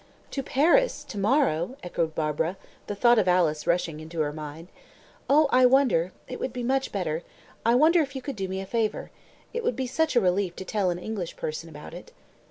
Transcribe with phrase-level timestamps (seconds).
[0.31, 1.03] "To Paris!
[1.03, 2.57] To morrow!" echoed Barbara,
[2.87, 4.69] the thought of Alice rushing into her mind.
[5.29, 7.21] "Oh, I wonder it would be much better
[7.63, 9.11] I wonder if you could do me a favour?
[9.53, 12.11] It would be such a relief to tell an English person about it."